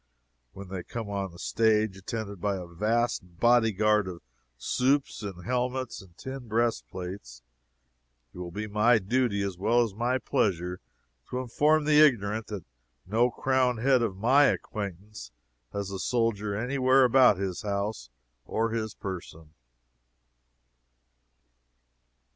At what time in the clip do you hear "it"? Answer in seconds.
8.33-8.39